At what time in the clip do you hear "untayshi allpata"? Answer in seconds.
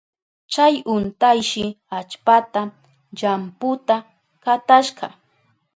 0.95-2.61